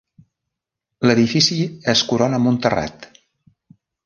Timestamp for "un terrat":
2.53-3.07